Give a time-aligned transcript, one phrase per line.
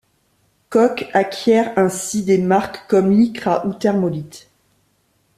[0.71, 4.49] Koch acquiert ainsi des marques comme Lycra ou Thermolite.